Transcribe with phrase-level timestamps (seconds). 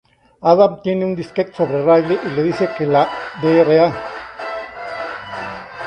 [0.41, 3.07] Adam tiene un disquete sobre Riley y le dice que la
[3.39, 3.93] Dra.